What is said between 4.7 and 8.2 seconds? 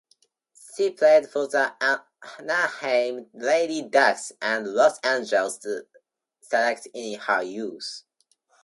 Los Angeles Selects in her youth.